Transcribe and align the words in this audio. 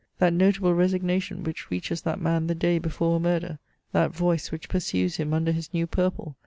that 0.17 0.33
notahle 0.33 0.75
resignation 0.75 1.43
which 1.43 1.69
reaches 1.69 2.01
that 2.01 2.19
man 2.19 2.47
the 2.47 2.55
day 2.55 2.79
hefore 2.79 3.17
a 3.17 3.19
murder! 3.19 3.59
that 3.91 4.09
voice 4.09 4.51
which 4.51 4.67
pursues 4.67 5.17
him 5.17 5.31
under 5.31 5.51
his 5.51 5.71
new 5.75 5.85
purple 5.85 6.35